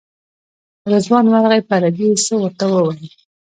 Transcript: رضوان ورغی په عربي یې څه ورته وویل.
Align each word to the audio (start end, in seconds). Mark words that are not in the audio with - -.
رضوان 0.91 1.25
ورغی 1.29 1.61
په 1.67 1.73
عربي 1.77 2.05
یې 2.11 2.17
څه 2.25 2.33
ورته 2.37 2.65
وویل. 2.69 3.09